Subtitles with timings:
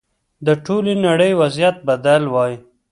[0.45, 2.53] د ټولې نړۍ وضعیت بدل وای.